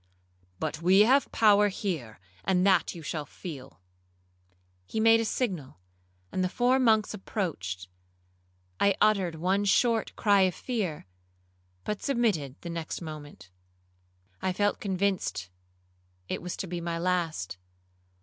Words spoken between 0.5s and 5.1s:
'But we have power here, and that you shall feel.' He